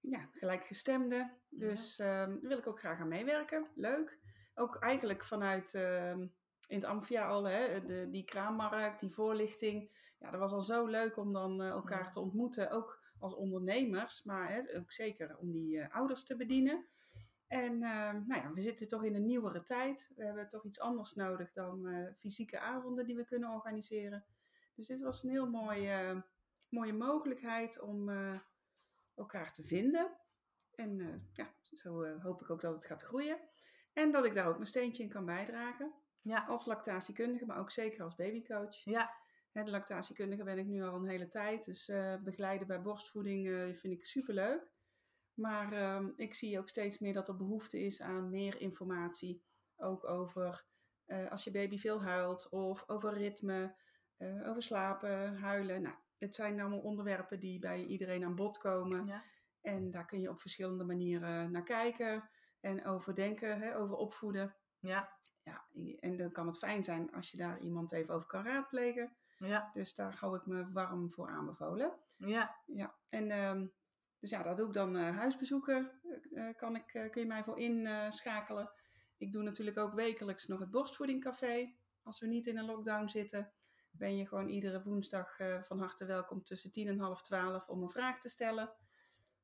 [0.00, 1.40] ja, gelijkgestemden.
[1.48, 3.70] Dus daar wil ik ook graag aan meewerken.
[3.74, 4.18] Leuk.
[4.54, 9.90] Ook eigenlijk vanuit in het Amphia al, hè, de, die kraammarkt, die voorlichting.
[10.20, 12.08] Ja, dat was al zo leuk om dan eh, elkaar Ja.
[12.10, 12.70] te ontmoeten.
[12.70, 16.86] Ook als ondernemers, maar hè, ook zeker om die eh, ouders te bedienen.
[17.46, 20.10] En ehm, nou ja, we zitten toch in een nieuwere tijd.
[20.16, 24.24] We hebben toch iets anders nodig dan eh, fysieke avonden die we kunnen organiseren.
[24.74, 26.24] Dus dit was een heel mooie,
[26.68, 28.38] mooie mogelijkheid om eh,
[29.14, 30.16] elkaar te vinden.
[30.74, 33.38] En eh, ja, zo eh, hoop ik ook dat het gaat groeien.
[33.92, 35.92] En dat ik daar ook mijn steentje in kan bijdragen.
[36.22, 36.44] Ja.
[36.46, 38.84] Als lactatiekundige, maar ook zeker als babycoach.
[38.84, 39.10] Ja.
[39.52, 41.64] Hè, de lactatiekundige ben ik nu al een hele tijd.
[41.64, 44.72] Dus eh, begeleiden bij borstvoeding eh, vind ik superleuk.
[45.34, 49.42] Maar ehm, ik zie ook steeds meer dat er behoefte is aan meer informatie.
[49.76, 50.64] Ook over
[51.04, 53.74] eh, als je baby veel huilt of over ritme,
[54.44, 55.82] over slapen, huilen.
[55.82, 59.06] Nou, het zijn allemaal onderwerpen die bij iedereen aan bod komen.
[59.06, 59.24] Ja.
[59.60, 64.56] En daar kun je op verschillende manieren naar kijken en over denken, hè, over opvoeden.
[64.78, 65.18] Ja.
[65.42, 69.16] Ja, en dan kan het fijn zijn als je daar iemand even over kan raadplegen.
[69.48, 69.70] Ja.
[69.74, 71.92] Dus daar hou ik me warm voor aanbevolen.
[72.16, 72.56] Ja.
[72.66, 73.66] Ja, en ehm,
[74.18, 76.00] dus ja, dat doe ik dan eh, huisbezoeken.
[76.32, 78.70] eh, eh, kan ik, kun je mij voor inschakelen.
[79.16, 81.74] ik doe natuurlijk ook wekelijks nog het borstvoedingcafé.
[82.02, 83.52] Als we niet in een lockdown zitten,
[83.90, 87.90] ben je gewoon iedere woensdag van harte welkom tussen tien en half twaalf om een
[87.90, 88.72] vraag te stellen.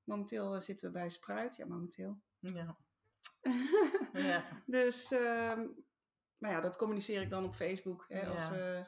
[0.05, 1.57] Momenteel zitten we bij Spruit.
[1.57, 2.21] Ja, momenteel.
[2.39, 2.75] Ja.
[4.13, 4.45] Ja.
[4.67, 5.67] dus, ehm,
[6.39, 8.05] maar ja, dat communiceer ik dan op Facebook.
[8.09, 8.51] Hè, Als Ja.
[8.51, 8.85] we eh,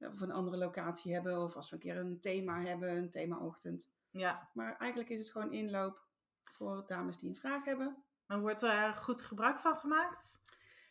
[0.00, 3.90] of een andere locatie hebben of als we een keer een thema hebben, een themaochtend.
[4.10, 4.50] ja.
[4.54, 6.04] Maar eigenlijk is het gewoon inloop
[6.44, 8.04] voor dames die een vraag hebben.
[8.26, 10.42] Maar wordt er goed gebruik van gemaakt?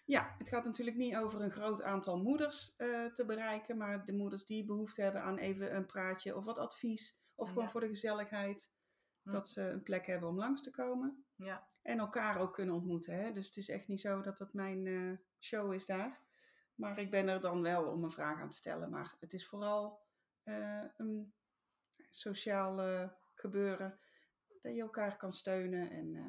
[0.06, 4.14] Ja, het gaat natuurlijk niet over een groot aantal moeders eh, te bereiken, maar de
[4.14, 7.70] moeders die behoefte hebben aan even een praatje of wat advies, of gewoon Ja.
[7.70, 8.74] voor de gezelligheid,
[9.24, 9.32] Hm.
[9.32, 11.26] dat ze een plek hebben om langs te komen.
[11.36, 11.68] Ja.
[11.82, 13.16] En elkaar ook kunnen ontmoeten.
[13.16, 13.32] Hè?
[13.32, 16.20] Dus het is echt niet zo dat dat mijn eh, show is daar.
[16.76, 18.90] Maar ik ben er dan wel om een vraag aan te stellen.
[18.90, 20.04] Maar het is vooral
[20.44, 21.34] eh, een
[22.10, 24.00] sociaal gebeuren.
[24.62, 26.26] Dat je elkaar kan steunen en eh,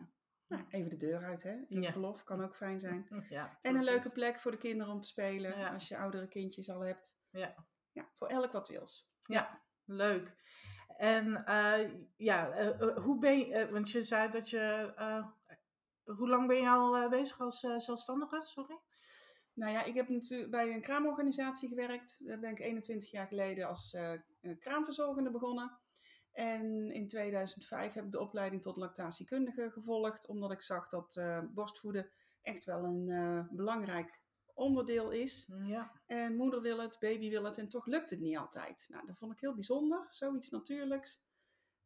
[0.46, 1.42] nou, even de deur uit.
[1.42, 1.64] Hè?
[1.68, 1.90] In Ja.
[1.92, 3.06] verlof kan ook fijn zijn.
[3.28, 3.59] Ja.
[3.62, 5.59] En een leuke plek voor de kinderen om te spelen.
[5.59, 5.72] Ja.
[5.72, 7.18] Als je oudere kindjes al hebt.
[7.30, 7.54] Ja.
[7.92, 9.11] Ja, voor elk wat wils.
[9.22, 10.35] Ja, leuk.
[10.96, 14.92] En eh, ja, hoe ben je, want je zei dat je,
[16.04, 18.42] hoe lang ben je al bezig als zelfstandige?
[18.42, 18.78] Sorry.
[19.56, 22.26] Nou ja, ik heb natuurlijk bij een kraamorganisatie gewerkt.
[22.26, 24.12] Daar ben ik 21 jaar geleden als eh,
[24.58, 25.78] kraamverzorgende begonnen.
[26.32, 31.42] En in 2005 heb ik de opleiding tot lactatiekundige gevolgd, omdat ik zag dat eh,
[31.50, 32.10] borstvoeden
[32.42, 34.20] echt wel een belangrijk
[34.54, 35.50] onderdeel is.
[35.64, 35.92] Ja.
[36.06, 38.86] En moeder wil het, baby wil het en toch lukt het niet altijd.
[38.88, 41.22] Nou, dat vond ik heel bijzonder, zoiets natuurlijks.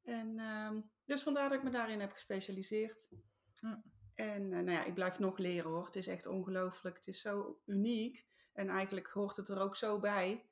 [0.02, 3.09] En ehm, dus vandaar dat ik me daarin heb gespecialiseerd.
[3.54, 3.83] Ja.
[4.14, 5.85] En eh, nou ja, ik blijf nog leren hoor.
[5.85, 6.96] Het is echt ongelooflijk.
[6.96, 8.27] Het is zo uniek.
[8.53, 10.44] En eigenlijk hoort het er ook zo bij.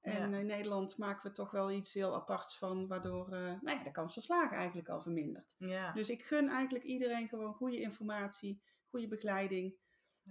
[0.00, 0.38] En Ja.
[0.38, 3.90] in Nederland maken we toch wel iets heel aparts van, waardoor eh, nou ja, de
[3.90, 5.54] kans van slagen eigenlijk al vermindert.
[5.58, 5.92] Ja.
[5.92, 9.76] Dus ik gun eigenlijk iedereen gewoon goede informatie, goede begeleiding.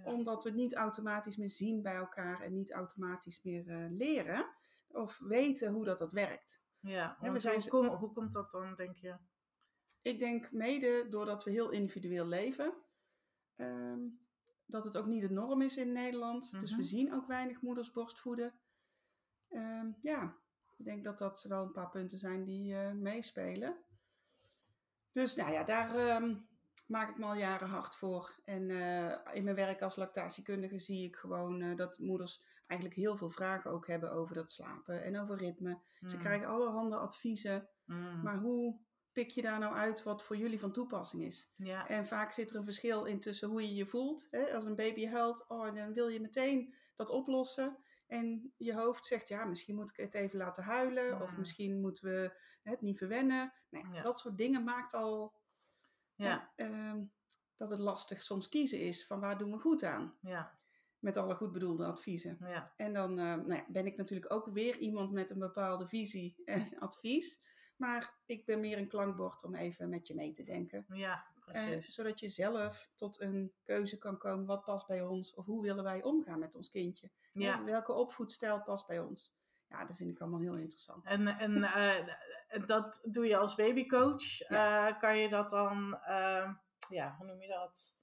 [0.04, 4.46] Omdat we het niet automatisch meer zien bij elkaar en niet automatisch meer eh, leren
[4.88, 6.62] of weten hoe dat, dat werkt.
[6.80, 9.16] Ja, we zijn hoe, ze- kom- hoe komt dat dan, denk je?
[10.04, 12.74] Ik denk mede doordat we heel individueel leven,
[13.56, 14.00] ehm,
[14.66, 16.50] dat het ook niet de norm is in Nederland.
[16.50, 16.80] Dus Mhm.
[16.80, 18.54] we zien ook weinig moeders borstvoeden.
[19.48, 20.36] Ehm, ja,
[20.78, 23.76] ik denk dat dat wel een paar punten zijn die eh, meespelen.
[25.12, 26.36] Dus nou ja, daar ehm,
[26.86, 28.40] maak ik me al jaren hard voor.
[28.44, 33.16] En eh, in mijn werk als lactatiekundige zie ik gewoon eh, dat moeders eigenlijk heel
[33.16, 35.78] veel vragen ook hebben over dat slapen en over ritme.
[36.06, 37.68] Ze Mm, krijgen allerhande adviezen.
[37.84, 38.78] mm, Maar hoe
[39.14, 41.52] pik je daar nou uit wat voor jullie van toepassing is?
[41.56, 44.26] ja, En vaak zit er een verschil in tussen hoe je je voelt.
[44.30, 44.54] Hè?
[44.54, 47.78] Als een baby huilt, oh, dan wil je meteen dat oplossen.
[48.06, 51.20] En je hoofd zegt, ja, misschien moet ik het even laten huilen.
[51.22, 51.38] Of Mm.
[51.38, 53.52] misschien moeten we het niet verwennen.
[53.70, 54.02] Ja, Ja.
[54.02, 55.34] Dat soort dingen maakt al
[56.14, 57.04] ja, ehm,
[57.56, 60.18] dat het lastig soms kiezen is van waar doen we goed aan.
[60.20, 60.58] ja,
[60.98, 62.36] Met alle goed bedoelde adviezen.
[62.40, 65.86] ja, En dan eh, nou ja, ben ik natuurlijk ook weer iemand met een bepaalde
[65.86, 67.52] visie en advies.
[67.76, 70.84] Maar ik ben meer een klankbord om even met je mee te denken.
[70.88, 71.94] ja, Eh, precies.
[71.94, 74.46] zodat je zelf tot een keuze kan komen.
[74.46, 75.34] Wat past bij ons?
[75.34, 77.10] Of hoe willen wij omgaan met ons kindje?
[77.32, 77.64] Ja.
[77.64, 79.34] Welke opvoedstijl past bij ons?
[79.68, 81.06] Ja, dat vind ik allemaal heel interessant.
[81.06, 81.62] En, en
[82.48, 84.40] eh, dat doe je als babycoach.
[84.40, 85.98] Eh, kan je dat dan,
[86.88, 88.02] ja, hoe noem je dat?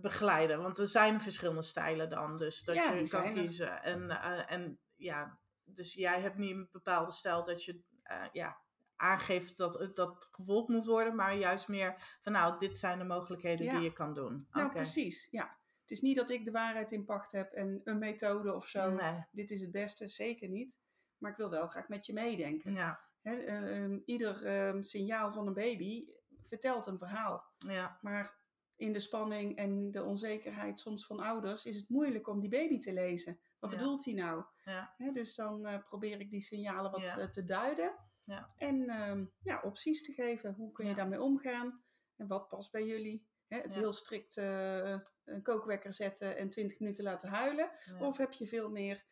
[0.00, 0.62] Begeleiden.
[0.62, 2.36] Want er zijn verschillende stijlen dan.
[2.36, 3.82] Dus dat Ja, je kan kiezen.
[3.82, 4.10] En,
[4.48, 8.56] en ja, dus jij hebt niet een bepaalde stijl dat je eh, ja,
[8.96, 11.14] aangeeft dat het dat gevolgd moet worden.
[11.14, 13.72] Maar juist meer van nou, dit zijn de mogelijkheden Ja.
[13.72, 14.46] die je kan doen.
[14.50, 15.28] Nou, precies.
[15.30, 15.56] Ja.
[15.80, 18.90] Het is niet dat ik de waarheid in pacht heb en een methode of zo.
[18.90, 19.24] Nee.
[19.30, 20.80] Dit is het beste, zeker niet.
[21.18, 22.72] Maar ik wil wel graag met je meedenken.
[22.74, 26.06] Ja, eh, ehm, ieder ehm, signaal van een baby
[26.44, 27.44] vertelt een verhaal.
[27.58, 28.40] ja, Maar
[28.76, 32.78] in de spanning en de onzekerheid soms van ouders is het moeilijk om die baby
[32.78, 33.40] te lezen.
[33.62, 33.76] Wat Ja.
[33.76, 34.44] bedoelt hij nou?
[34.64, 37.18] ja, dus dan eh, probeer ik die signalen wat Ja.
[37.18, 37.94] eh, te duiden.
[38.24, 38.48] Ja.
[38.56, 40.54] En ehm, ja, opties te geven.
[40.54, 41.84] Hoe kun je daarmee omgaan?
[42.16, 43.26] En wat past bij jullie?
[43.48, 47.70] Het heel strikt eh, een kookwekker zetten en 20 minuten laten huilen.
[47.98, 49.04] Of heb je veel meer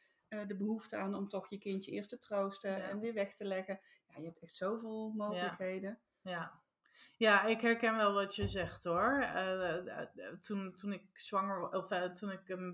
[0.46, 3.80] de behoefte aan om toch je kindje eerst te troosten en weer weg te leggen?
[4.06, 6.00] Ja, je hebt echt zoveel mogelijkheden.
[6.22, 6.62] Ja.
[7.16, 9.26] ja, ik herken wel wat je zegt hoor.
[10.40, 12.72] Toen, toen ik zwanger of toen ik ehm,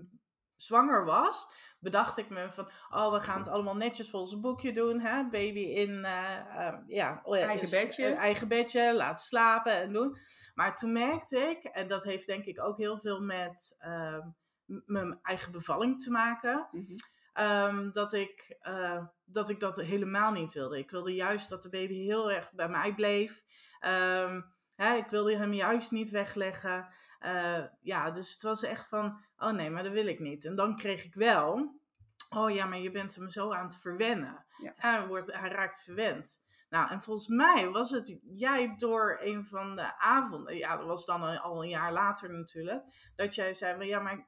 [0.57, 1.47] zwanger was,
[1.79, 5.23] bedacht ik me van, oh, we gaan het allemaal netjes volgens een boekje doen, hè?
[5.23, 8.05] Baby in, eh, ja, Eigen is- bedje.
[8.13, 10.17] eigen bedje, laten slapen en doen.
[10.53, 14.21] Maar toen merkte ik, en dat heeft denk ik ook heel veel met ehm,
[14.85, 16.67] mijn eigen bevalling te maken.
[16.71, 16.93] Mhm.
[17.33, 20.77] Ehm, dat, ik, eh, dat ik dat helemaal niet wilde.
[20.77, 23.43] Ik wilde juist dat de baby heel erg bij mij bleef.
[24.75, 26.87] Hè, ik wilde hem juist niet wegleggen.
[27.19, 30.45] Eh, ja, dus het was echt van, oh nee, maar dat wil ik niet.
[30.45, 31.75] En dan kreeg ik wel,
[32.29, 34.45] oh ja, maar je bent hem zo aan het verwennen.
[34.61, 34.73] Ja.
[34.75, 36.45] Hij, wordt, hij raakt verwend.
[36.69, 41.05] Nou, en volgens mij was het jij door een van de avonden, ja, dat was
[41.05, 44.27] dan al- een jaar later natuurlijk, dat jij zei van, ja, maar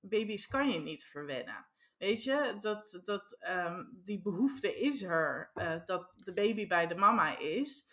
[0.00, 1.66] baby's kan je niet verwennen.
[1.98, 6.94] Weet je, dat, dat, ehm, die behoefte is er, eh, dat de baby bij de
[6.94, 7.86] mama is.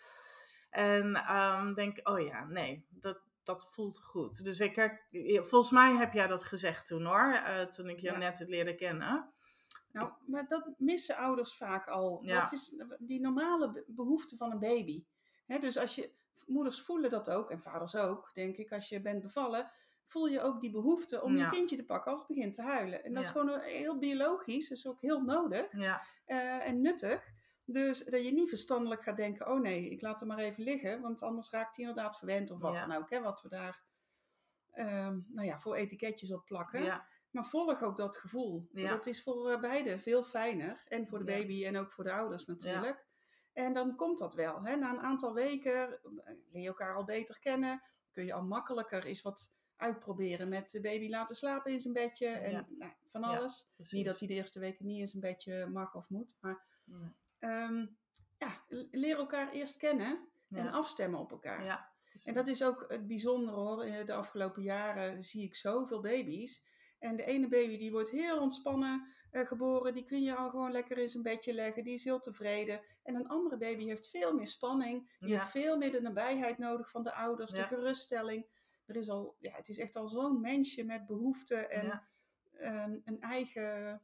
[0.70, 4.44] En ehm, denk, oh ja, nee, dat, dat voelt goed.
[4.44, 5.06] Dus ik her-
[5.44, 8.16] volgens mij heb jij dat gezegd toen hoor, eh, toen ik je Ja.
[8.16, 9.30] net leerde kennen.
[9.92, 12.18] Nou, maar dat missen ouders vaak al.
[12.22, 12.40] Ja.
[12.40, 15.04] Dat is die normale be- behoefte van een baby.
[15.46, 16.12] Hè, dus als je,
[16.46, 19.70] moeders voelen dat ook, en vaders ook, denk ik, als je bent bevallen,
[20.04, 21.44] voel je ook die behoefte om Ja.
[21.44, 23.04] je kindje te pakken als het begint te huilen.
[23.04, 27.34] En dat is gewoon heel biologisch, dus ook heel nodig Ja, eh, en nuttig.
[27.68, 31.00] Dus dat je niet verstandelijk gaat denken, oh nee, ik laat hem maar even liggen,
[31.00, 32.86] want anders raakt hij inderdaad verwend of wat Ja.
[32.86, 33.10] dan ook.
[33.10, 33.84] Hè, wat we daar
[34.72, 36.82] ehm, nou ja, voor etiketjes op plakken.
[36.82, 38.68] ja, Maar volg ook dat gevoel.
[38.72, 38.90] Ja.
[38.90, 40.84] Dat is voor eh, beide veel fijner.
[40.88, 43.04] En voor de baby en ook voor de ouders natuurlijk.
[43.52, 44.62] En dan komt dat wel.
[44.62, 44.76] Hè?
[44.76, 47.82] Na een aantal weken eh, leer je elkaar al beter kennen.
[48.12, 52.28] Kun je al makkelijker eens wat uitproberen met de baby laten slapen in zijn bedje.
[52.28, 53.68] En nou, van alles.
[53.90, 56.34] Niet dat hij de eerste weken niet in zijn bedje mag of moet.
[56.40, 56.64] Maar
[57.40, 57.48] Ja.
[57.68, 57.86] ehm,
[58.38, 60.70] ja, leer elkaar eerst kennen en Ja.
[60.70, 61.64] afstemmen op elkaar.
[61.64, 61.94] Ja,
[62.24, 63.82] En dat is ook het bijzondere hoor.
[63.82, 66.64] Eh, De afgelopen jaren zie ik zoveel baby's.
[66.98, 69.94] En de ene baby die wordt heel ontspannen eh, geboren.
[69.94, 71.84] Die kun je al gewoon lekker in zijn bedje leggen.
[71.84, 72.80] Die is heel tevreden.
[73.02, 75.14] En een andere baby heeft veel meer spanning.
[75.18, 75.38] Die Ja.
[75.38, 77.50] heeft veel meer de nabijheid nodig van de ouders.
[77.52, 78.46] De geruststelling.
[78.86, 82.02] Er is al, ja, het is echt al zo'n mensje met behoeften en
[82.58, 84.02] ehm, een eigen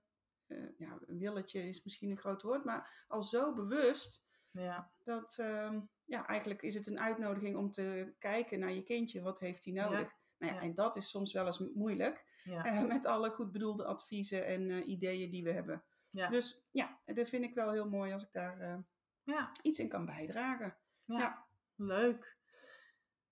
[0.56, 2.64] eh, ja, een willetje is misschien een groot woord.
[2.64, 8.14] Maar al zo bewust ja, dat ehm, ja, eigenlijk is het een uitnodiging om te
[8.18, 9.22] kijken naar je kindje.
[9.22, 9.90] Wat heeft hij nodig?
[10.38, 10.60] Nou ja, Ja.
[10.60, 12.24] En dat is soms wel eens mo- moeilijk.
[12.44, 15.84] ja, eh, met alle goed bedoelde adviezen en eh, ideeën die we hebben.
[16.10, 16.28] Ja.
[16.28, 18.84] Dus ja, dat vind ik wel heel mooi als ik daar
[19.24, 20.76] Ja, iets in kan bijdragen.
[21.04, 21.18] ja.
[21.18, 21.46] Ja.
[21.76, 22.36] leuk.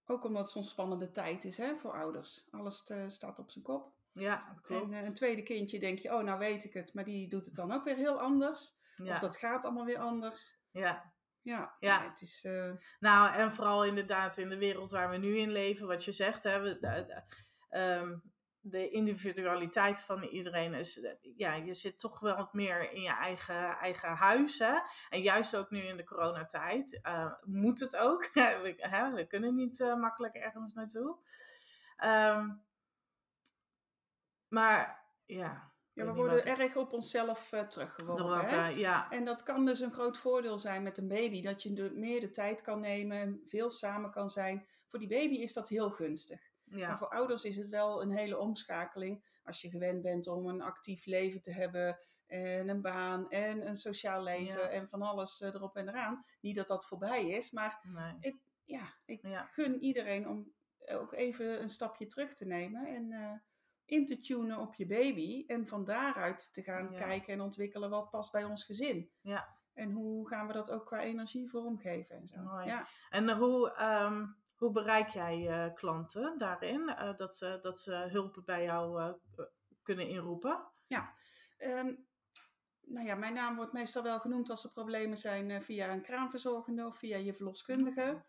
[0.04, 2.46] Ook omdat het soms spannende tijd is hè, voor ouders.
[2.50, 3.92] Alles staat op zijn kop.
[4.12, 4.92] Ja, klopt.
[4.92, 6.94] En eh, een tweede kindje denk je, oh nou weet ik het.
[6.94, 8.72] Maar die doet het dan ook weer heel anders.
[8.96, 9.12] ja.
[9.12, 10.58] Of dat gaat allemaal weer anders.
[10.70, 11.12] ja.
[11.42, 12.02] Ja, Ja.
[12.08, 12.44] het is...
[12.44, 16.12] eh, Nou, en vooral inderdaad in de wereld waar we nu in leven, wat je
[16.12, 17.22] zegt, hè, we, de, de-
[17.68, 18.18] ehm,
[18.60, 23.12] de individualiteit van iedereen is, eh, ja, je zit toch wel wat meer in je
[23.12, 24.58] eigen, eigen huis.
[24.58, 24.78] Hè?
[25.08, 28.28] En juist ook nu in de coronatijd eh, moet het ook.
[28.62, 31.16] we, hè, we kunnen niet eh, makkelijk ergens naartoe.
[31.96, 32.48] Ehm,
[34.50, 35.72] maar ja.
[35.92, 38.48] we worden wat ik erg op onszelf eh, teruggeworpen.
[38.48, 38.68] hè?
[38.68, 41.42] ja, En dat kan dus een groot voordeel zijn met een baby.
[41.42, 44.66] Dat je de- meer de tijd kan nemen, veel samen kan zijn.
[44.86, 46.40] Voor die baby is dat heel gunstig.
[46.64, 49.38] Maar voor ouders is het wel een hele omschakeling.
[49.44, 52.00] Als je gewend bent om een actief leven te hebben.
[52.26, 54.68] En een baan en een sociaal leven Ja.
[54.68, 56.24] en van alles eh, erop en eraan.
[56.40, 57.80] Niet dat dat voorbij is, maar
[58.20, 58.42] nee.
[58.64, 59.44] ja, ik Ja.
[59.44, 60.52] gun iedereen om
[60.86, 62.86] ook even een stapje terug te nemen.
[62.86, 63.32] En eh,
[63.90, 65.44] in te tunen op je baby.
[65.46, 66.98] En van daaruit te gaan Ja.
[66.98, 69.10] kijken en ontwikkelen wat past bij ons gezin.
[69.20, 69.58] Ja.
[69.74, 72.40] En hoe gaan we dat ook qua energie vormgeven en zo.
[72.40, 72.66] Mooi.
[72.66, 72.86] Ja.
[73.10, 74.26] En hoe, ehm,
[74.56, 76.88] hoe bereik jij eh, klanten daarin?
[76.88, 79.44] Eh, dat, ze, dat ze hulp bij jou eh,
[79.82, 80.68] kunnen inroepen?
[81.56, 81.94] Ehm,
[82.80, 86.02] nou ja, mijn naam wordt meestal wel genoemd als er problemen zijn eh, via een
[86.02, 88.24] kraamverzorgende of via je verloskundige.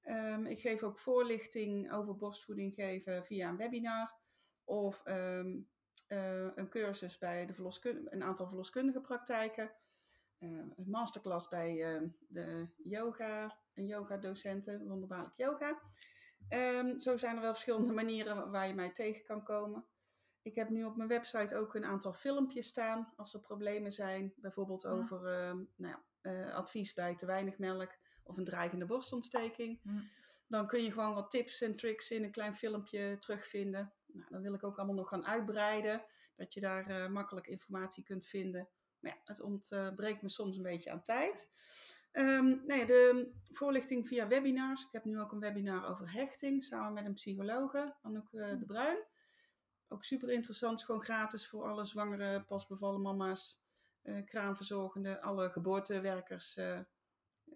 [0.00, 4.19] Ehm, ik geef ook voorlichting over borstvoeding geven via een webinar
[4.70, 5.60] of ehm,
[6.06, 9.72] eh, een cursus bij de een aantal verloskundige praktijken.
[10.38, 15.80] Eh, een masterclass bij ehm, de yoga, een yoga docenten, wonderbaarlijk yoga.
[16.48, 19.84] Ehm, zo zijn er wel verschillende manieren waar je mij tegen kan komen.
[20.42, 24.32] Ik heb nu op mijn website ook een aantal filmpjes staan als er problemen zijn.
[24.36, 24.88] Bijvoorbeeld Ja.
[24.88, 25.20] over
[25.76, 29.80] nou ja, eh, advies bij te weinig melk of een dreigende borstontsteking.
[30.46, 33.92] Dan kun je gewoon wat tips en tricks in een klein filmpje terugvinden.
[34.12, 36.04] Nou, dan wil ik ook allemaal nog gaan uitbreiden.
[36.36, 38.68] Dat je daar eh, makkelijk informatie kunt vinden.
[39.00, 41.50] Maar ja, het ontbreekt me soms een beetje aan tijd.
[42.12, 44.84] Ehm, nou ja, de voorlichting via webinars.
[44.84, 49.04] Ik heb nu ook een webinar over hechting samen met een psychologe, Anouk de Bruin.
[49.88, 53.62] Ook super interessant, gewoon gratis voor alle zwangere, pasbevallen mama's,
[54.24, 56.80] kraamverzorgenden, alle geboortewerkers, eh,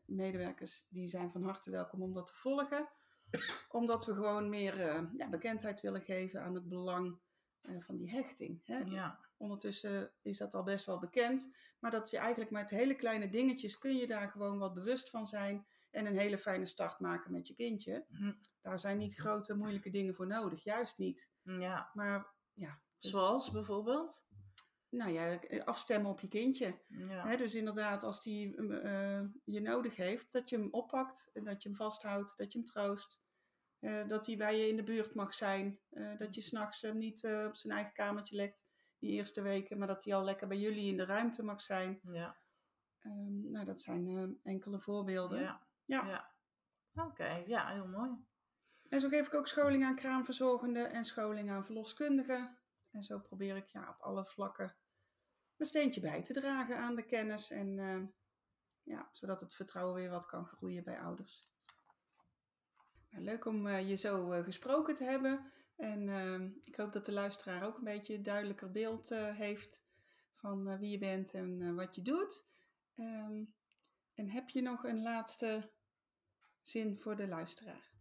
[0.05, 2.89] medewerkers, die zijn van harte welkom om dat te volgen.
[3.69, 7.19] Omdat we gewoon meer eh, ja, bekendheid willen geven aan het belang
[7.61, 8.67] eh, van die hechting.
[8.67, 8.79] Hè?
[8.79, 11.55] Ja, Ondertussen is dat al best wel bekend.
[11.79, 15.27] Maar dat je eigenlijk met hele kleine dingetjes kun je daar gewoon wat bewust van
[15.27, 15.67] zijn.
[15.91, 18.07] En een hele fijne start maken met je kindje.
[18.09, 18.33] Hm.
[18.61, 20.65] Daar zijn niet grote moeilijke dingen voor nodig.
[20.65, 21.31] Juist niet.
[21.43, 21.91] ja.
[21.93, 22.81] Maar ja.
[22.99, 24.25] dus- Zoals bijvoorbeeld?
[24.95, 26.79] nou ja, afstemmen op je kindje.
[26.89, 27.37] Ja.
[27.37, 31.31] Dus inderdaad, als die eh, je nodig heeft, dat je hem oppakt.
[31.33, 32.35] En dat je hem vasthoudt.
[32.37, 33.23] Dat je hem troost.
[33.85, 35.81] Eh, dat hij bij je in de buurt mag zijn.
[35.91, 38.67] eh, dat je s'nachts hem niet eh, op zijn eigen kamertje legt.
[38.99, 39.79] Die eerste weken.
[39.79, 42.01] Maar dat hij al lekker bij jullie in de ruimte mag zijn.
[42.03, 42.37] Ja.
[42.99, 45.41] Ehm, nou, dat zijn enkele voorbeelden.
[45.41, 45.67] Ja.
[45.85, 46.07] Ja.
[46.07, 46.33] ja.
[47.05, 48.11] Oké, ja, heel mooi.
[48.89, 52.59] En zo geef ik ook scholing aan kraamverzorgenden en scholing aan verloskundigen.
[52.91, 54.77] En zo probeer ik ja, op alle vlakken
[55.57, 57.51] een steentje bij te dragen aan de kennis.
[57.51, 57.77] En
[58.83, 61.54] ja, zodat het vertrouwen weer wat kan groeien bij ouders.
[63.15, 65.53] Nou, leuk om eh, je zo eh, gesproken te hebben.
[65.77, 69.85] En ehm, ik hoop dat de luisteraar ook een beetje een duidelijker beeld eh, heeft
[70.35, 72.45] van wie je bent en wat je doet.
[72.95, 73.45] Ehm,
[74.15, 75.71] en heb je nog een laatste
[76.63, 77.93] zin voor de luisteraar?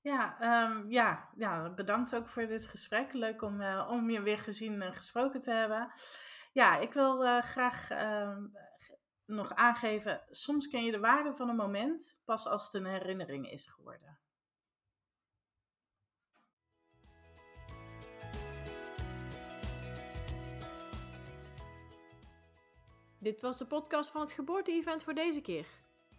[0.00, 3.12] Ja, ehm, ja, ja, bedankt ook voor dit gesprek.
[3.12, 5.92] Leuk om, om je weer gezien en gesproken te hebben.
[6.52, 7.88] Ja, ik wil graag
[9.24, 13.50] nog aangeven, soms ken je de waarde van een moment pas als het een herinnering
[13.50, 14.18] is geworden.
[23.20, 25.66] Dit was de podcast van het geboorte-event voor deze keer.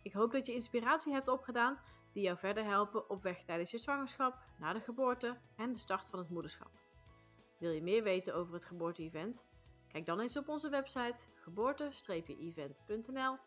[0.01, 1.79] Ik hoop dat je inspiratie hebt opgedaan
[2.13, 6.09] die jou verder helpen op weg tijdens je zwangerschap, na de geboorte en de start
[6.09, 6.71] van het moederschap.
[7.59, 9.45] Wil je meer weten over het geboorte-event?
[9.87, 13.37] Kijk dan eens op onze website geboorte-event.nl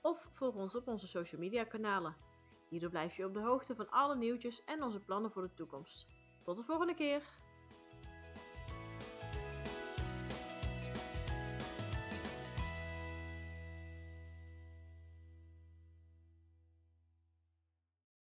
[0.00, 2.16] of volg ons op onze social media kanalen.
[2.68, 6.06] Hierdoor blijf je op de hoogte van alle nieuwtjes en onze plannen voor de toekomst.
[6.42, 7.22] Tot de volgende keer!